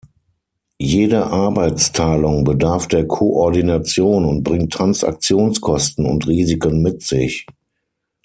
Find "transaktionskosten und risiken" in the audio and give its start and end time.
4.73-6.81